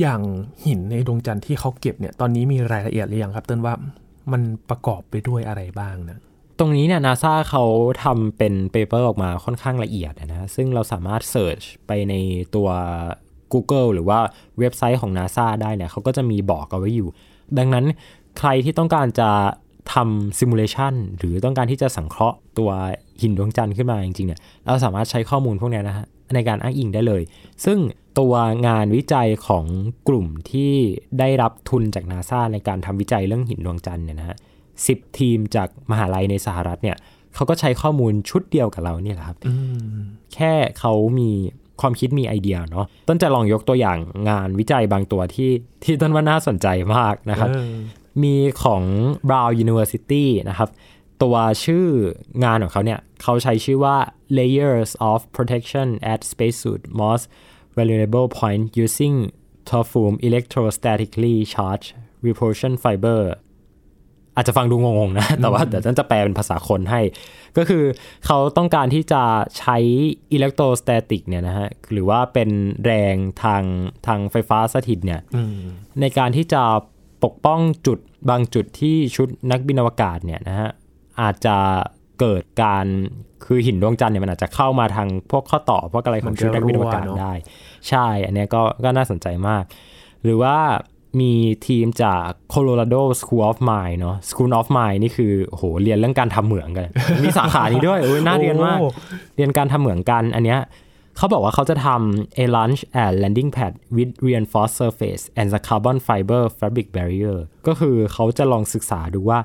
[0.00, 0.20] อย่าง
[0.66, 3.74] หินในดวงจันทร์ที่เขาเก็บเนี่ยตอนนี้มีรายละเอียดหรือยังครับ เติ้ลว่า
[4.32, 6.31] มันประกอบไปด้วยอะไรบ้างนะต
[6.62, 7.64] รงนี้เนี่ยนาซาเขา
[8.04, 12.14] ทำเป็น paper ออกมาค่อนข้างละเอียดนะ ซึ่งเราสามารถ search ไปใน
[12.54, 12.68] ตัว
[13.52, 14.18] Google หรือว่า
[14.58, 17.08] เว็บไซต์ของ NASA ได้เนี่ยเขาก็จะมีบอกเอาไว้อยู่
[17.58, 17.84] ดังนั้น
[18.38, 19.30] ใครที่ต้องการจะ
[19.94, 22.70] ทำซิมูเลชันหรือต้องการที่จะสังเคราะห์ตัว
[23.22, 27.22] หินดวงจันทร์ขึ้นมาจริงๆเนี่ยเราสามารถใช้ข้อมูลพวกนี้นะฮะในการอ้างอิงได้เลย
[27.64, 27.78] ซึ่ง
[28.18, 28.34] ตัว
[28.66, 29.64] งานวิจัยของ
[30.08, 30.72] กลุ่มที่
[31.18, 34.36] ได้รับทุนจากนาซาในการทำวิจัยเรื่องหินดวงจันทร์เนี่ยนะฮะ
[34.86, 36.96] สิบทีมจากมหาลัยในสหรัฐเนี่ย
[37.34, 39.38] เขาก็ใช้ข้อมูลชุดเดียวกับเราเนี่ยแหละครับ
[40.34, 41.30] แค่เขามี
[41.80, 43.98] ความคิดมีไอเดียเนาะต้นจะลองยกตัวอย่าง
[44.28, 45.50] งานวิจัยบางตัวที่
[45.84, 47.48] ที่ต้นว่าน่าสนใจมากนะครับ
[48.22, 48.82] มีของ
[49.28, 50.68] Brown University นะครับ
[51.22, 51.86] ตัวชื่อ
[52.44, 53.96] งานของเขาเนี่ยเขาใช้ชื่อว่า
[54.38, 57.24] layers of protection at spacesuit most
[57.76, 59.16] vulnerable point using
[59.70, 61.90] t o f u m electrostatically charged
[62.26, 63.20] repulsion fiber
[64.36, 67.00] อาจจะฟังดูงงๆนะ แต่ว่าเดี๋ยวฉันจะแปลเป็นภาษาคนให้
[67.56, 67.84] ก็คือ
[68.26, 69.22] เขาต้องการที่จะ
[69.58, 69.76] ใช้
[70.32, 72.50] อิเล็กโทรสแตติกเนี่ยนะฮะ หรือว่าเป็น
[72.84, 73.62] แรงทาง
[74.06, 75.20] ทางไฟฟ้าสถิตเนี่ย
[76.00, 76.62] ในการที่จะ
[77.24, 77.98] ปกป้องจุด
[78.30, 80.70] บางจุดที่ชุดนักบินอวกาศเนี่ยนะฮะ
[81.20, 81.56] อาจจะ
[82.20, 82.86] เกิดการ
[83.44, 87.32] คือหินดวงจันทร์เนี่ยมันอาจจะเข้ามาทางพวกข้อต่อพวกอะไรของชุดนักบินอวกาศได้
[87.88, 89.64] ใช่ อันนี้ก็ก็น่าสนใจมาก
[90.24, 90.56] หรือว่า
[91.20, 91.32] มี
[91.66, 96.88] ทีมจาก Colorado School of Mine เนาะ School of Mine นี่คือโหเรียนเรื่องการทำเหมืองกัน
[97.22, 98.78] มีสาขานี้ด้วยโอ้ยน่าเรียนมาก
[99.36, 100.60] เรียนการทำเหมืองกันอันเนี้ย
[101.16, 109.38] เขาบอกว่าเขาจะทำ a launch and landing pad with reinforced surface and the carbon fiber fabric barrier ก็คือเขาจะลองศึกษาดูว่า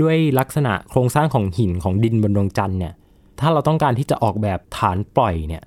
[0.00, 2.94] ด้วยลักษณะโครงสร้างของหินของดินบนดวงจันทร์เนี่ย
[3.40, 5.62] ถ้าเราต้องการที่จะออกแบบฐานปล่อยเนี่ย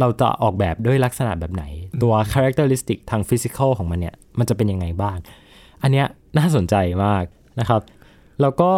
[0.00, 1.64] เราจะออกแบบด้วยลักษณะแบบไหน
[2.02, 5.16] ตัว characteristic ทาง physical ของมันเนี่ย มันจะเป็นยังไงบ้าง
[5.82, 6.06] อันเนี้ย
[6.38, 6.74] น่าสนใจ
[7.04, 7.24] มาก
[7.60, 7.80] นะครับ
[8.40, 8.72] แล้วก็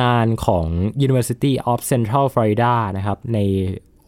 [0.00, 0.66] งานของ
[1.06, 3.38] University of Central Florida นะครับ ใน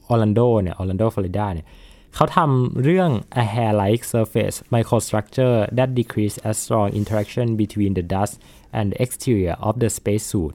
[0.09, 1.67] ออร์แลนโดเนี่ยออร์แลนโดฟลอริดาเนี่ย
[2.15, 3.11] เขาทำเรื่อง
[3.43, 8.35] a hair-like surface microstructure that decrease as strong interaction between the dust
[8.79, 10.53] and the exterior of the spacesuit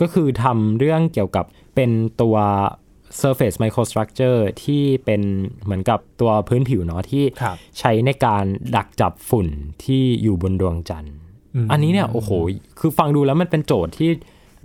[0.00, 1.90] ก็คือทำเรื่องเกี่ยวกับเป็น
[2.22, 2.36] ตัว
[3.22, 5.22] surface microstructure ที่เป็น
[5.64, 8.44] เหมือนกับตัวพื้นผิวเนาะที่ครับใช้ในการ
[8.76, 9.46] ดักจับฝุ่น
[9.84, 11.14] ที่อยู่บนดวงจันทร์
[11.70, 12.30] อันนี้เนี่ยโอ้โห
[12.78, 14.10] คือฟังดูแล้วมันเป็นโจทย์ที่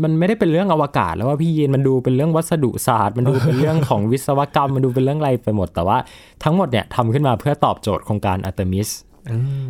[0.03, 5.97] มันไม่ได้เป็นเรื่องอวกาศ แล้วว่าพี่ยีนมันดูเป็นเรื่องวัสดุศาสตร์ มันดูเป็นเรื่องของวิศวกรรม มันดูเป็นเรื่องอะไรไปหมด แต่ว่า
[6.43, 8.87] ทั้งหมดเนี่ยทำขึ้นมาเพื่อตอบโจทย์โครงการอัตมิส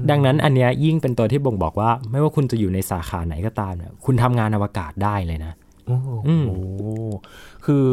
[0.09, 5.53] ดังนั้นอันเนี้ยยิ่งเป็นตัวที่บ่งบอกว่า ไม่ว่าคุณจะอยู่ในสาขาไหนก็ตามเนี่ยคุณทำงานอวกาศได้เลยนะ
[5.87, 6.09] โอ้โห
[7.65, 7.85] คือ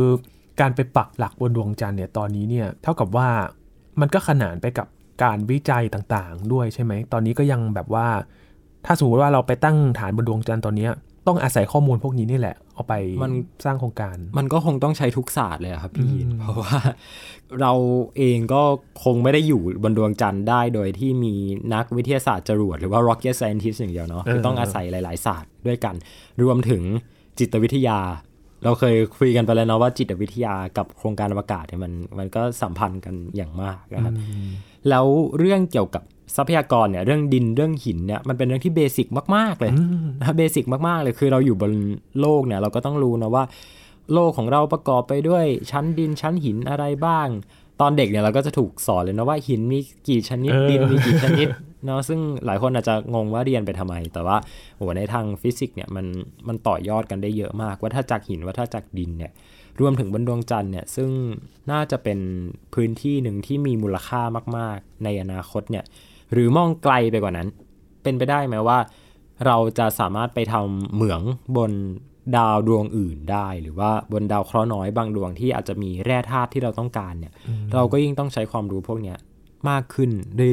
[0.61, 3.29] การไปปักหลักบนดวงจันทร์เนี่ยตอนนี้เนี่ยเท่ากับว่า
[4.01, 4.87] มันก็ขนานไปกับ
[5.23, 8.07] การวิจัยต่างๆ ด้วยใช่ไหม ตอนนี้ก็ยังแบบว่า
[8.87, 10.93] ถ้าสมมติว่าเราไปตั้งฐานบนดวงจันทร์ตอนเนี้ย
[11.27, 12.95] ต้องอาศัยข้อมูลพวกนี้นี่แหละ เอาไป
[13.25, 13.33] มัน
[13.65, 16.79] สร้างโครงการ มันก็คงต้องใช้ทุกศาสตร์เลยอะครับพี่ยินเพราะว่า
[17.61, 17.73] เรา
[18.17, 18.63] เองก็
[19.05, 21.35] คงไม่ได้อยู่บนดวงจันทร์ได้โดยที่มี
[21.75, 25.95] นักวิทยาศาสตร์จรวดหรือว่า rocket scientist อย่างเดียวเนาะคือต้องอาศัยหลาย ๆ ศาสตร์ด้วยกัน
[26.43, 26.83] รวมถึง
[27.39, 27.99] จิตวิทยา
[28.65, 34.15] เราเคยคุยกันไปแล้วเนาะว่าจิตวิทยากับโครงการอวกาศเนี่ยมันมันก็สัมพันธ์กันอย่างมากนะครับ
[34.89, 35.07] แล้ว
[35.39, 36.03] เรื่องเกี่ยวกับ
[36.37, 39.73] ทรัพยากรเนี่ยเรื่องดินเรื่องหินเนี่ยมันเป็นเรื่องที่เบสิกมาก ๆ เลย
[40.21, 41.73] นะเบสิกมาก ๆ เลยคือเราอยู่บน
[42.21, 43.45] โลกเนี่ยเราก็ต้องรู้นะว่า
[44.13, 47.29] โลกของเราประกอบไปด้วยชั้นดินชั้นหินอะไรบ้าง
[47.81, 49.79] ตอนเด็กเนี่ยเราก็จะถูกสอนเลยนะว่าหินมี
[50.09, 51.49] กี่ชนิดเออดินมีกี่ชนิด
[51.87, 54.37] เนาะซึ่งหลายคนอาจจะงงว่าเรียนไปทำไม แต่ว่า
[54.77, 56.07] โหในทางฟิสิกส์เนี่ยมัน
[56.49, 59.33] มันต่อยอดกันได้เยอะมาก ว่าถ้าจากหินว่าถ้าจากดินเนี่ย
[59.81, 61.11] รวมถึงบนดวงจันทร์เนี่ยซึ่ง
[61.71, 62.19] น่าจะเป็น
[62.75, 64.21] พื้นที่หนึ่งที่มีมูลค่า
[64.57, 65.85] มาก ๆ ในอนาคตเนี่ย
[66.33, 67.49] หรือมองไกลไปกว่านั้น
[68.03, 68.79] เป็นไปได้ไหมว่า
[69.47, 71.21] เราจะสามารถไปทำเหมือง
[71.57, 71.73] บน
[72.37, 77.33] ดาวดวงอื่นได้ หรือว่าบนดาวเคราะห์น้อยบางดวงที่อาจจะมีแร่ธาตุที่เราต้องการเนี่ย
[77.75, 79.19] เราก็ยิ่งต้องใช้ความรู้พวกเนี้ย
[79.71, 80.11] มากขึ้น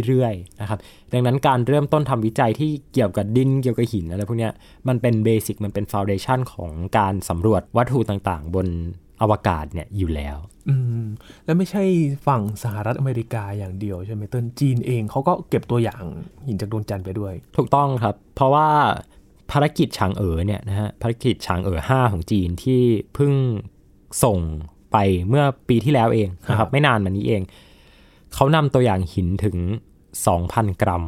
[0.08, 0.80] เรื่อยๆนะครับ
[1.14, 4.54] ดังนั้นการเริ่มต้นทำวิจัยที่เกี่ยวกับดินเกี่ยวกับหินอะไรพวกเนี้ย
[4.88, 8.68] มันเป็นเบสิกมันเป็นฟ u n เดชันของการสำรวจวัตถุต่างๆ บน
[9.22, 10.38] อวกาศเนี่ยอยู่แล้ว
[10.70, 11.06] อืม
[11.46, 11.84] แล้วไม่ใช่
[12.28, 16.04] ฝั่งสหรัฐอเมริกาอย่างเดียวใช่ไหมเติ้ลจีนเองเขาก็เก็บตัวอย่าง
[16.46, 18.68] หินจากดวงจันทร์ไปด้วย ถูกต้องครับ เพราะว่า
[19.52, 22.82] ภารกิจฉางเอ๋อเนี่ยนะฮะภารกิจฉางเอ๋อ5ของจีนที่
[23.14, 23.34] เพิ่ง
[24.24, 24.40] ส่ง
[24.92, 27.42] ไปเมื่อปีที่แล้วเองนะคครัรับบไม่นานมานี้เอง
[28.34, 29.58] เขานำตัวอย่างหินถึง
[30.20, 31.04] 2,000 กรัม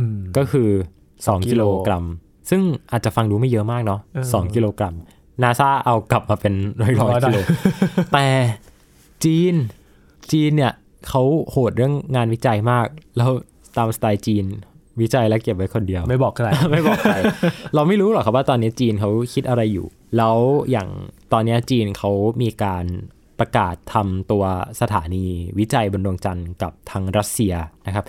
[0.00, 0.68] อืมก็คือ
[1.08, 2.04] 2 กิกิโลโลกรัม
[2.50, 4.94] ซึ่งอาจจะฟังดูไม่เยอะมากเนาะเออ2กิโลกรัม
[5.42, 7.38] นาซาเอากลับมาเป็นร้อยร้ร้ออยยได้กิโล
[8.12, 8.26] แต่
[9.24, 9.54] จีน
[10.32, 10.72] จีนเนี่ย
[11.08, 12.86] เขาโหดเรื่องงานวิจัยมาก
[13.16, 13.30] แล้ว
[13.76, 14.44] ตามสไตล์จีน
[15.00, 17.14] วิจัยแล้วเก็บไว้คนเดียว ไม่บอกใคร ไม่บอกใคร
[17.74, 19.86] เราไม่รู้หรอกครับว่าตอนนี้จีนเขาคิดอะไรอยู่
[20.16, 20.38] แล้ว
[20.70, 20.88] อย่าง
[21.32, 22.10] ตอนนี้จีนเขา
[22.42, 22.84] มีการ
[23.40, 24.44] ประกาศทำตัว
[24.80, 25.24] สถานี
[25.58, 27.54] วิจัยบนดวงจันทร์กับทางรัสเซีย
[27.86, 28.04] นะครับ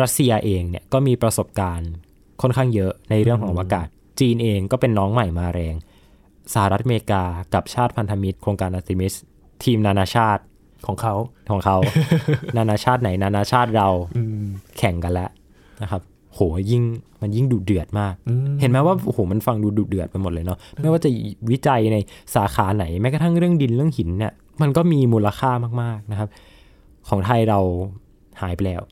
[0.00, 1.90] รัสเซียเองเนี่ยก็มีประสบการณ์
[2.42, 3.86] ค่อนข้างเยอะในเรื่องของอวกาศ
[4.20, 5.74] จีนเองก็เป็นน้องใหม่มาแรง
[6.54, 7.22] สหรัฐอเมริกา
[7.54, 9.14] กับชาติพันธมิตร โครงการอัติมิส
[9.64, 10.42] ทีมนานาชาติ
[10.86, 11.14] ของเขา
[11.50, 11.76] ของเขา
[12.56, 14.46] นานาชาติไหนนานาชาติเราอืม
[14.78, 15.30] แข่งกันแล้ว
[15.82, 16.82] นะครับโหยิ่ง
[17.22, 21.10] มันยิ่งดุเดือดมากอืมเห็นไหมว่าโอ้โหมันฟังดูดุเดือดไปหมดเลยเนาะไม่ว่าจะ
[21.50, 21.96] วิจัยใน
[22.34, 25.50] สาขาไหนแม้กระทั่งเรื่องดินเรื่องหินเนี่ย มันก็มีมูลค่า
[25.82, 26.28] มาก ๆนะครับ
[27.08, 27.58] ของไทยเรา
[28.42, 28.82] หายไปแล้ว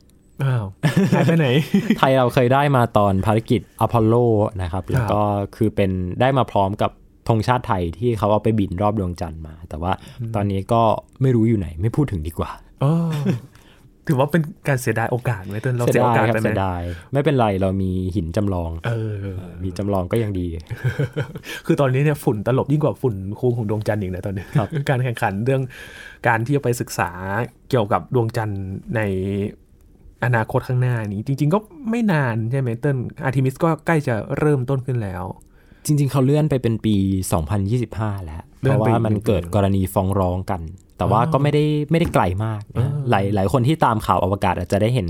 [0.43, 0.65] อ้าว
[1.13, 1.47] หายไปไหน
[1.97, 4.15] ไทยเราเคยได้มาตอนภารกิจอพอลโล
[4.61, 5.21] นะครับ แล้วก็
[5.55, 6.91] คือเป็นได้มาพร้อมกับ
[7.27, 9.91] ธงชาติไทยที่เขาเอาไปบินรอบดวงจันทร์มา แต่ว่า
[10.35, 10.81] ตอนนี้ก็
[11.21, 12.49] ไม่รู้อยู่ไหน ไม่พูดถึงดีกว่า
[12.83, 12.93] อ๋อ
[14.07, 16.81] ถือว่าเป็นการเสียดายโอกาสไหมเติ้ลเราเสียโอกาสครัไปไหมเสียดาย
[17.13, 19.15] ไม่เป็นไรเรามีหินจำลอง เออ
[19.63, 20.47] มีจำลองก็ยังดี
[21.65, 25.61] คือตอนนี้เนี่ยฝุ่นตลบยิ่งกว่าฝุ่นคูงของดวงจันทร์อีกนะตอนนี้ครับการแข่งขันเรื่อง
[26.27, 27.09] การที่จะไปศึกษา
[27.69, 28.63] เกี่ยวกับดวงจันทร์
[28.95, 29.01] ใน
[30.25, 35.23] อนาคตข้างหน้านี้ จริง ๆ ก็ไม่นานใช่ไหมเติ้ลอาร์ทิมิสก็ใกล้จะเริ่มต้นขึ้นแล้ว
[35.85, 36.95] จริง ๆ เขาเลื่อนไปเป็นปี
[37.61, 40.61] 2025 แล้วเลื่เพอนราะไปว่ามันอีกเกิดกรณีฟ้องร้องกัน
[40.97, 45.07] แต่ว่าก็ไม่ได้ไม่ได้ไกลมากนะหลายหลายคนที่ตามข่าวอวกาศอาจจะได้เห็น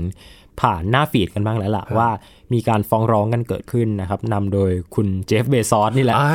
[0.60, 2.08] ผ่านหน้าฟีดกันบ้างแล้วล่ะ ว่า
[2.52, 6.30] มีการฟ้องร้องกันเกิดขึ้นนะครับนำโดยคุณเจฟเบซอสนี่แหละอ่า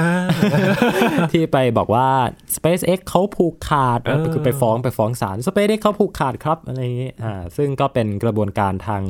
[1.31, 2.07] ที่ไปบอกว่า
[2.55, 9.03] SpaceX เขาผูกขาดเออคือไปฟ้องไปฟ้องศาล SpaceX เขาผูกขาดครับอะไรอย่างนี้อ่าซึ่งก็เป็นกระบวนการทาง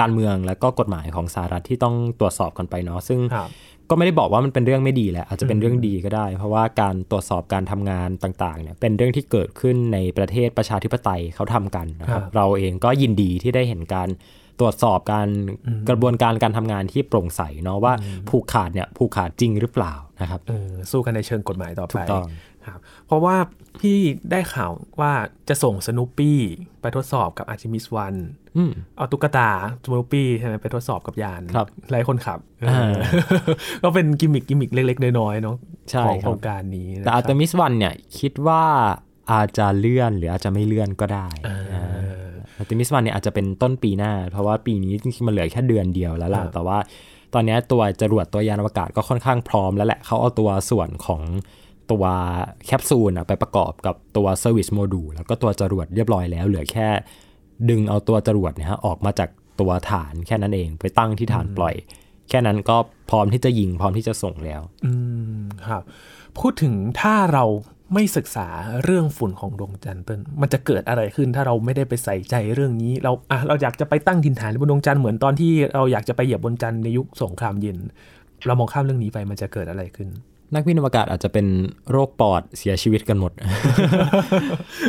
[0.00, 3.50] การเมืองและก็กฎหมายของสหรัฐที่ต้องตรวจสอบกันไปเนาะซึ่งครับ
[3.90, 14.08] ก็ไม่ได้บอกว่ามันเป็นเรื่องไม่ดีแหละอาจจะเป็นเรื่องดีก็ได้ เพราะว่าการตรวจสอบการทำงานต่างๆเนี่ยเป็นเรื่องที่เกิดขึ้นในประเทศประชาธิปไตยเขาทำกันนะครับครับเราเองก็ยินดีที่ได้เห็นการ
[14.60, 15.28] ตรวจสอบการ
[15.88, 17.92] กระบวนการการทำงานที่โปร่งใสเนาะว่า
[18.28, 22.26] ผูกขาดเนี่ยผูกขาดจริงหรือเปล่านะครับเออสู้กันในเชิงกฎหมายต่อถูไปกต้อง
[22.66, 23.36] ครับเพราะว่า
[23.80, 23.98] พี่
[24.30, 25.12] ได้ข่าวว่า
[25.48, 26.38] จะส่งสนุปปี้
[26.80, 28.14] ไปทดสอบกับอาร์ m ิมิสวัน
[28.56, 29.50] อืมเอาตุ๊กตา
[29.84, 32.94] สนุปปี้ใช่ไหมไปทดสอบกับยานครับไร้คนขับอ่าเออ
[33.82, 35.56] ก็เป็น gimmick gimmick เล็ก ๆ น้อยๆเนาะ
[35.90, 38.64] ใช่ของโครงการนี้ครับนะแต่อาร์เตมิส one ครับเนี่ยคิดว่า
[39.32, 41.58] อาจจะเลื่อนหรืออาจจะไม่เลื่อนก็ได้อ่า
[42.56, 46.78] อาร์เตมิส one เนี่ยอาจจะเป็นต้นปีหน้า เพราะว่าปีนี้จริงๆมันเหลือแค่เดือนเดียวแล้วล่ะครับแต่ว่า
[47.34, 51.22] ตอนเนี้ยตัวจรวดตัวยานอวกาศก็ค่อนข้างพร้อมแล้วแหละเขาเอาตัวส่วนของ
[51.90, 52.04] ตัว
[52.66, 56.88] แคปซูลอะไปประกอบกับตัว service module แล้วก็ตัวจรวดเรียบร้อยแล้ว เหลือแค่
[57.70, 61.74] ดึงเอาตัวจรวดเนี่ยฮะออกมาจากตัวฐานแค่นั้นเองไปตั้งที่ฐานปล่อย
[62.28, 62.76] แค่นั้นก็
[63.10, 64.92] พร้อมที่จะยิงพร้อมที่จะส่งแล้ว อื
[65.38, 65.82] มครับ
[66.38, 67.44] พูดถึงถ้าเรา
[67.94, 68.48] ไม่ศึกษา
[68.84, 77.78] เรื่องฝุ่นของดวงจันทร์เติ้ลมันจะเกิดอะไรขึ้นถ้าเราไม่ได้ไปใส่ใจเรื่องนี้ เราอะเราอยากจะไปตั้งถิ่นฐานบนดวงจันทร์เหมือนตอนที่เราอยากจะไปเหยียบบนจันทร์ในยุคสงครามเย็น
[78.46, 80.08] เรามองข้ามเรื่องนี้ไปมันจะเกิดอะไรขึ้น
[80.54, 81.46] นักบินอวกาศอาจจะเป็น
[81.90, 83.32] โรคปอดเสียชีวิตกันหมด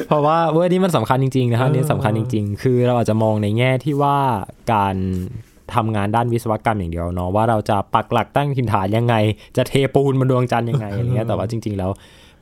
[0.08, 4.18] เพราะว่าเวอร์นี้มันสำคัญจริง ๆ นะครับเออนี่สำคัญจริง ๆ คือเราอาจจะมองในแง่ที่ว่า
[4.74, 4.96] การ
[5.74, 9.16] ทำงานด้านวิศวกรรมอย่างเดียวเนาะว่าเราจะปักหลักตั้งถิ่นฐานยังไง
[9.58, 11.92] จะเทปูนบนดวงจันทร์ยังไงอะไรเงี้ยแต่ว่าจริง ๆ แล้ว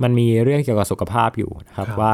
[0.04, 2.14] มันมีเรื่องเกี่ยวกับสุขภาพอยู่นะครับครับว่า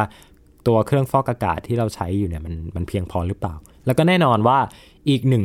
[0.67, 3.54] ตัวเครื่องฟอกอากาศที่เราใช้อยู่เนี่ยมันมันเพียงพอหรือเปล่า
[3.86, 4.58] แล้วก็แน่นอนว่า
[5.10, 5.43] อีกหนึ่ง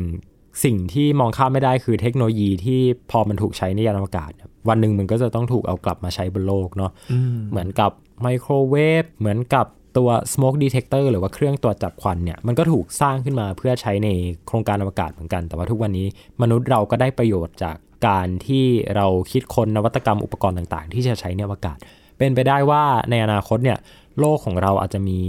[0.64, 7.90] สิ่งที่มองข้ามไม่ได้คือเทคโนโลยีที่พอมันถูกใช้ในยานอวกาศเนี่ยวันหนึ่งมันก็จะต้องถูกเอากลับมาใช้บนโลกเนาะอืมเหมือนกับ
[8.22, 14.08] ไมโครเวฟเหมือนกับตัว smoke detector หรือว่าเครื่องตรวจจับควันเนี่ยมันก็ถูกสร้างขึ้นมาเพื่อใช้ใน
[14.46, 16.06] โครงการอวกาศเหมือนกัน แต่ว่าทุกวันนี้
[16.42, 17.76] มนุษย์เราก็ได้ประโยชน์จาก
[18.08, 18.64] การที่
[18.96, 21.78] เราคิดค้นนวัตกรรมอุปกรณ์ต่างๆ ที่จะใช้ในอวกาศ
[22.18, 23.78] เป็นไปได้ว่าในอนาคตเนี่ย
[24.18, 25.20] โลกของเราอาจจะมี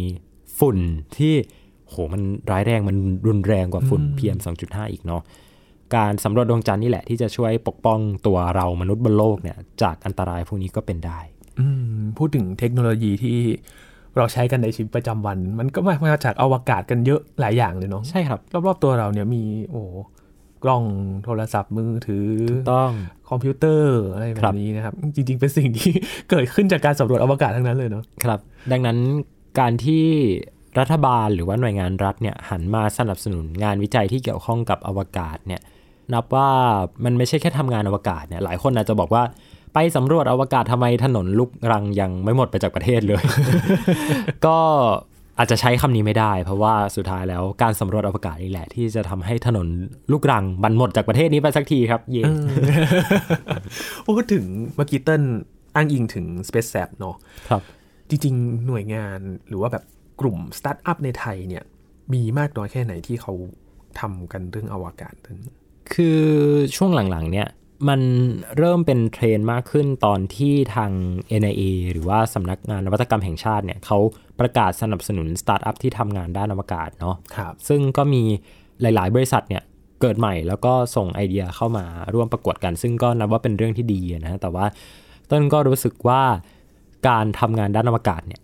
[0.59, 0.77] ฝุ่น
[1.17, 1.33] ที่
[1.89, 5.21] โหมันร้ายแรงมันรุนแรงกว่าฝุ่น PM 2.5 อีกเนาะ
[5.95, 11.19] การสำรวจดวงจันทร์นี่แหละที่จะช่วยปกป้องตัวเรามนุษย์บนโลกเนี่ยจากอันตรายพวกนี้ก็เป็นได้
[11.59, 11.67] อื
[11.97, 13.37] มพูดถึงเทคโนโลยีที่
[14.17, 19.83] เราใช้กันในชีวิตประจำวัน มันก็มามาจากอวกาศกันเยอะหลายอย่างเลยเนาะใช่ครับ รอบๆตัวเราเนี่ยมีโอ้
[20.63, 20.83] กล้อง
[21.23, 22.27] โทรศัพท์มือถือ
[22.71, 22.91] ต้อง
[23.29, 25.91] คอมพิวเตอร์อะไรแบครับบนี้นะครับ จริง ๆ เป็นสิ่งที่
[26.29, 28.39] เกิดขึ้นจากการสำรวจอวกาศทั้งนั้นเลยเนาะครับ
[28.71, 28.97] ดังนั้น
[29.59, 30.05] การที่
[30.79, 35.61] รัฐบาลหรือว่าหน่วยงานรัฐเนี่ยหันมาสนับสนุนงานวิจัยที่เกี่ยวข้องกับอวกาศเนี่ย
[36.13, 36.49] นับว่า
[37.03, 39.23] มันไม่ใช่แค่ทำงานอวกาศเนี่ยหลายคนอาจจะบอกว่า
[39.73, 43.23] ไปสำรวจอวกาศทำไมถนนลูกรังยังไม่หมดไปจากประเทศเลย
[44.45, 44.57] ก็
[45.39, 49.67] อาจจะใช้คำนี้ไม่ได้ เพราะว่าสุดท้ายแล้วการสำรวจอวกาศนี่แหละ ที่จะทำให้ถนน
[50.11, 52.23] ลูกรังมันหมดจากประเทศนี้ไปสักทีครับ เย่
[54.05, 55.23] พูดถึงเมื่อกี้เติ้ล
[55.75, 57.15] อ้างอิงถึง Space Zab เนาะ
[57.49, 57.61] ครับ
[58.09, 59.83] จริง ๆ หน่วยงานหรือว่าแบบ
[60.19, 61.63] กลุ่มสตาร์ทอัพในไทยเนี่ย
[62.13, 63.33] มีมากน้อยแค่ไหนที่เขา
[63.99, 65.39] ทำกันเรื่องอวกาศเติ้ล
[65.93, 66.21] คือ
[66.75, 67.47] ช่วงหลังๆเนี่ย
[67.89, 68.01] มัน
[68.57, 70.91] เริ่มเป็นเทรนด์มากขึ้นตอนที่ทาง
[71.41, 73.97] NIA หรือว่าสำนักงานนวัตกรรมแห่งชาติเนี่ยเขา
[74.39, 78.23] ประกาศสนับสนุนสตาร์ทอัพที่ทำงานด้านอวกาศเนาะครับซึ่งก็มี
[78.81, 79.63] หลาย ๆ บริษัทเนี่ย
[80.01, 84.65] เกิดใหม่แล้วก็ส่งไอเดียเข้ามาร่วมประกวดกัน ซึ่งก็นับว่าเป็นเรื่องที่ดีนะฮะแต่ว่า
[85.29, 86.21] เติ้ลก็รู้สึกว่า
[87.07, 88.41] การทำงานด้านอวกาศเนี่ย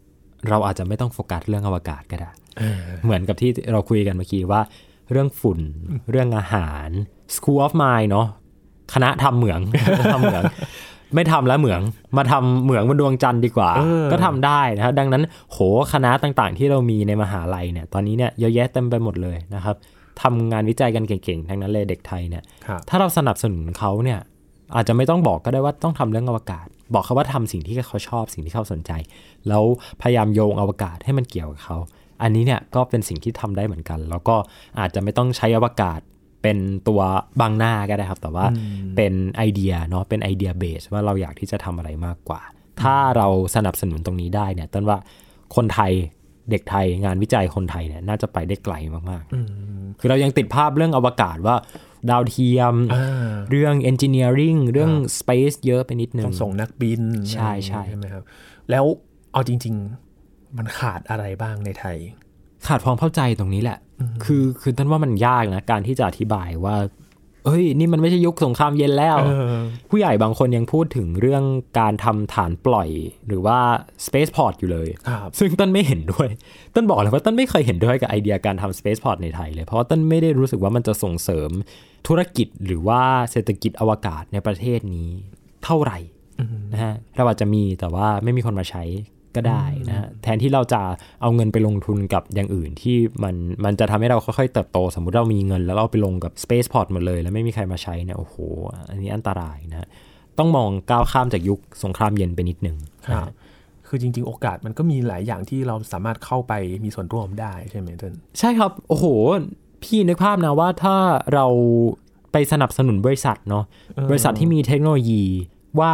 [0.49, 2.29] เราอาจจะไม่ต้องโฟกัสเรื่องอวกาศก็ได้
[3.03, 4.61] เหมือนกับที่เราคุยกันเมื่อกี้ว่า
[5.11, 5.59] เรื่องฝุ่น
[6.09, 6.89] เรื่องอาหาร
[7.35, 8.27] School of Mines เนาะ
[8.93, 9.59] คณะทำเหมือง
[10.13, 10.43] ทำเหมือง
[11.15, 11.81] ไม่ทำแล้วเหมือง
[12.17, 15.57] มาทำเหมืองบนดวงจันทร์ดีกว่าเออก็ทำได้นะครับดังนั้นโห
[15.93, 19.75] คณะต่างๆ ที่เรามีในมหาลัยเนี่ย ตอนนี้เนี่ยเยอะแยะเต็มไปหมดเลยนะครับ
[20.21, 24.19] ทำงานวิจัยกันเก่งๆ ทั้งนั้นเลยเด็กไทยเนี่ยครับถ้าเราสนับสนุนเขาเนี่ย
[24.75, 28.91] อาจจะไม่ต้องบอกก็ได้ว่าต้องทำเรื่องอวกาศ บอกเขาว่าทำสิ่งที่เขาชอบสิ่งที่เขาสนใจ
[29.47, 29.63] แล้ว
[30.01, 31.77] พยายามโยงอวกาศให้มันเกี่ยวกับเขา
[32.21, 34.35] อันนี้เนี่ยก็เป็นสิ่งที่ทำได้เหมือนกัน แล้วก็
[34.79, 35.99] อาจจะไม่ต้องใช้อวกาศ
[36.41, 37.01] เป็นตัว
[37.39, 38.45] บังหน้าก็ได้ครับ แต่ว่า
[38.95, 42.41] เป็นไอเดียเนาะเป็นไอเดียเบสว่าเราอยากที่จะทำอะไรมากกว่า
[42.81, 44.97] ถ้าเราสนับสนุนตรงนี้ได้เนี่ยต้นว่า
[45.55, 45.91] คนไทย
[46.51, 48.75] เด็กไทยงานวิจัยคนไทยเนี่ยน่าจะไปได้ไกล
[49.09, 51.55] มากๆ คือเรายังติดภาพเรื่องอวกาศว่า
[52.09, 57.01] ดาวเทียมอ่าเรื่อง engineering เรื่อง space เยอะไปนิดนึต้องงส่งนักบิน
[57.33, 58.23] ใช่ใช่ใช่ไหมครับ
[58.69, 58.85] แล้ว
[59.33, 59.75] เอาจริง
[60.15, 61.97] ๆ มันขาดอะไรบ้างในไทย
[62.67, 63.79] ขาดความเข้าใจตรงนี้แหละ
[64.25, 66.75] คือคือต้นว่ามันยากนะ การที่จะอธิบายว่า
[67.49, 71.43] เอ้ย นี่มันไม่ใช่ยุคสงครามเย็นแล้วเออผู้ใหญ่บางคนยังพูดถึงเรื่อง
[71.79, 72.89] การทำฐานปล่อย
[73.27, 73.59] หรือว่า
[74.05, 76.27] spaceport อยู่เลยครับซึ่งต้นไม่เห็นด้วย
[76.75, 81.49] ต้นบอกเลยว่าต้นไม่เคยเห็นด้วยกับไอเดียการทำ spaceport ในไทยเลย เพราะว่าต้นไม่ได้รู้สึกว่ามันจะส่งเสริม
[82.07, 85.09] ธุรกิจหรือว่าเศรษฐกิจอวกาศในประเทศนี้
[85.65, 85.99] เท่าไหร่
[86.73, 88.83] นะฮะเราอาจจะมีแต่ว่าไม่มีคนมาใช้
[89.35, 90.81] ก็ได้นะฮะแทนที่เราจะ
[91.21, 98.35] เอาเงินไปลงทุนกับอย่างอื่นที่มันมันจะทำให้เราค่อยๆเติบโต สมมุติเรามีเงิน แล้วเราไปลงกับ spaceport หมดเลย แล้วไม่มีใครมาใช้เนี่ยโอ้โห
[98.89, 99.87] อันนี้อันตรายนะฮะ
[100.37, 103.27] ต้องมองก้าวข้ามจากยุคสงครามเย็นไปนิดหนึ่งครับ
[103.87, 109.05] คือจริง ๆ โอกาสมันก็มีหลายอย่างที่เราสามารถเข้าไปมีส่วนร่วมได้ใช่ไหมเต้นใช่ครับโอ้โห
[109.83, 110.95] พี่นึกภาพนะว่าถ้า
[111.33, 111.45] เรา
[112.31, 113.63] ไปสนับสนุนบริษัทเนาะ
[114.09, 115.23] บริษัทที่มีเทคโนโลยี
[115.79, 115.93] ว่า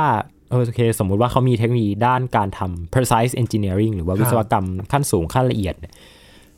[0.49, 5.93] เออโอเค สมมุติว่าเขามีเทคโนโลยีด้านการทำ precise engineering หรือว่าครับวิศวกรรมขั้นสูงขั้นละเอียดเนี่ย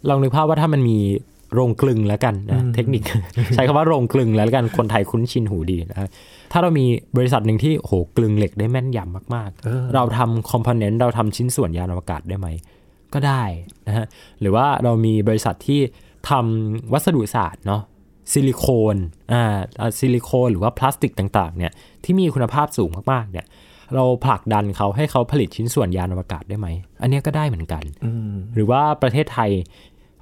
[0.10, 1.00] ลองนึกภาพว่าถ้ามันมี
[1.54, 3.04] โรงกลึงแล้วกันนะเทคนิค
[3.54, 6.10] ใช้คำว่าโรงกลึงแล้วกันคนไทยคุ้นชินหูดีนะ
[6.52, 6.86] ถ้าเรามี
[7.18, 12.48] บริษัทหนึ่งที่โอ้โหกลึงเหล็กได้แม่นยำมากเออๆเราทำคอมโพเนนต์เราทำชิ้นส่วนยานอวกาศได้ไหม
[13.14, 13.44] ก็ได้
[13.88, 14.06] นะฮะ
[14.42, 15.80] หรือว่าเรามีบริษัทที่
[16.30, 17.82] ทำวัสดุศาสตร์เนาะ
[18.32, 18.96] ซิลิโคน
[19.34, 19.44] อ่า
[19.80, 21.72] อ่าซิลิโคนหรือว่าพลาสติกต่างๆเนี่ย
[22.04, 23.46] ที่มีคุณภาพสูงมากๆเนี่ย
[23.96, 26.68] เราผลักดันเขาให้เขาผลิตชิ้นส่วนยานอวกาศได้ไหม
[27.02, 29.52] อันเนี้ยก็ได้เหมือนกันอืมหรือว่าประเทศไทย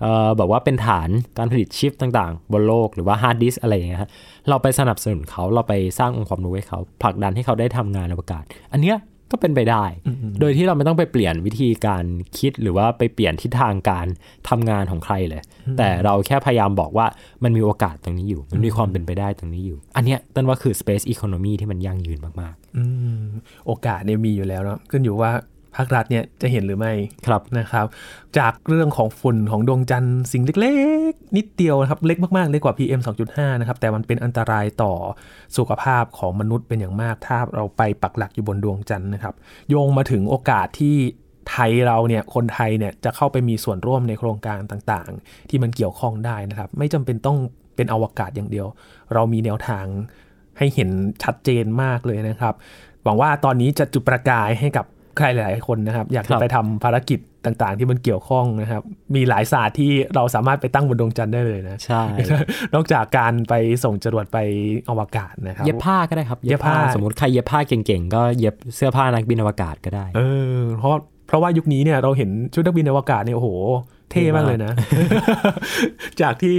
[0.01, 4.10] เอ่อแบบว่าเป็นฐานการผลิตชิปต่างๆ บนโลกหรือว่าฮาร์ดดิสก์อะไรอย่างเงี้ยฮะ
[4.49, 8.97] เราไปสนับสนุนเขาเราไปสร้างองค์ความรู้ให้เขาผลักดันให้เขาได้ทำงานอวกาศ อันเนี้ย
[9.31, 9.83] ก็เป็นไปได้
[10.39, 12.05] โดยที่เราไม่ต้องไปเปลี่ยนวิธีการ
[12.38, 14.05] คิดหรือว่าไปเปลี่ยนทิศทางการ
[14.49, 15.41] ทำงานของใครเลย
[15.77, 17.07] แต่เราแค่พยายามบอกว่า
[17.43, 22.83] มันมีโอกาสตรงนี้อยู่ มันมีความเป็นไปได้ตรงนี้อยู่ อันเนี้ยต้นว่าคือ space economy ที่มันยั่งยืนมากอื
[23.19, 23.23] ม
[23.67, 25.31] โอกาสเนี่ยมีอยู่แล้วเนาะขึ้นอยู่ว่า
[25.75, 27.85] ภาครัฐเนี่ยจะเห็นหรือไม่ๆครับนะครับ
[28.38, 30.73] จากเรื่องของฝุ่นของดวงจันทร์สิ่งเล็
[31.09, 34.93] กๆ นิดเดียวนะครับ เล็กมากๆ เล็กกว่า PM 2.5 นะครับ แต่มันเป็นอันตรายต่อ
[35.57, 39.33] สุขภาพของมนุษย์เป็นอย่างมาก ถ้าเราไปปักหลักอยู่บนดวงจันทร์นะครับ
[39.69, 40.95] โยงมาถึงโอกาสที่
[41.49, 47.38] ไทยเราเนี่ยคนไทยเนี่ยจะเข้าไปมีส่วนร่วมในโครงการต่างๆ ที่มันเกี่ยวข้องได้นะครับ ไม่จำเป็นต้อง
[47.75, 48.67] เป็นอวกาศอย่างเดียว
[49.13, 49.85] เรามีแนวทาง
[50.57, 50.89] ให้เห็น
[51.23, 52.53] ชัดเจนมากเลยนะครับ
[53.03, 54.85] หวังว่าตอนนี้จะจุดประกายให้กับ
[55.17, 58.82] ใครหลายๆคนนะครับอยากครัจะบไปทำภารกิจต่างๆ ที่มันเกี่ยวข้องนะครับ
[59.15, 62.04] มีหลายศาสตร์ที่เราสามารถไปตั้งบนดวงจันทร์ได้เลยนะใช่
[62.73, 64.38] นอกจากการไปส่งจรวดไป
[64.89, 70.21] อวกาศนะครับเย็บผ้าก็ได้ครับเย็บผ้าสมมติใครเย็บผ้าเก่งๆ ก็เย็บเสื้อผ้านักบินอวกาศก็ได้ เอ
[70.60, 70.91] อเพราะ
[71.28, 73.49] เพราะว่ายุคนี้เนี่ยเราเห็นชุดนักบินอวกาศเนี่ยโอ้โห
[74.15, 74.73] เท่มากเลยนะ
[76.21, 76.56] จากที่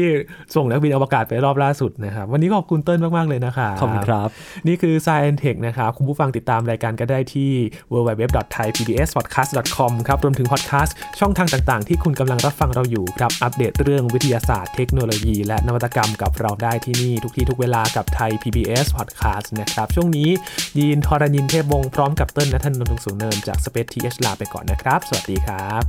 [0.55, 4.29] ส่งนักบินอวกาศไปรอบล่าสุดนะครับ วันนี้ขอบคุณเติ้ลมาก ๆ เลยนะครับขอบคุณครับ
[4.67, 7.53] นี่คือ Science Tech นะครับ คุณผู้ฟังติดตามรายการก็ได้ที่
[7.93, 20.29] www.thaipbspodcast.com ครับรวมถึงพอดแคสต์ช่องทางต่าง ๆ ที่คุณกำลังรับฟังเราอยู่ครับ อัปเดตเรื่องวิทยาศาสตร์เทคโนโลยี และนวัตกรรมกับเราได้ที่นี่ทุกที่ทุกเวลากับไทย PBS Podcast นะครับช่วงนี้
[20.79, 25.83] ยีนทรณินเทพวงศ์พร้อมกับเติ้ลนัทนนท์สุขสูงเนินจาก Space TH ลาไปก่อนนะครับ สวัสดีครับ